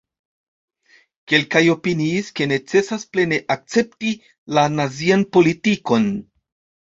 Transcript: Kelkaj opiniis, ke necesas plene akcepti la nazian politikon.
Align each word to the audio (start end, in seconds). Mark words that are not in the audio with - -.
Kelkaj 1.33 1.61
opiniis, 1.73 2.31
ke 2.39 2.47
necesas 2.51 3.05
plene 3.17 3.39
akcepti 3.55 4.15
la 4.59 4.63
nazian 4.79 5.27
politikon. 5.37 6.09